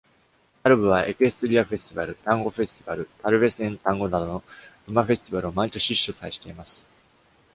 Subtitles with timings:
[0.63, 4.43] タルブは、Equestria フェスティバル、Tango フェスティバル、Tarbes en Tango などの
[4.87, 6.83] 馬フェスティバルを毎年主催しています。